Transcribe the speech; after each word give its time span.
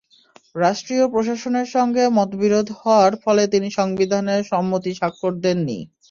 রাষ্ট্রীয় 0.55 1.05
প্রশাসনের 1.07 1.67
সঙ্গে 1.75 2.03
মতবিরোধ 2.17 2.67
হওয়ার 2.79 3.13
ফলে 3.23 3.43
তিনি 3.47 3.67
সংবিধানে 3.71 4.35
সম্মতি 4.51 4.91
স্বাক্ষর 4.99 5.33
দেননি। 5.43 5.79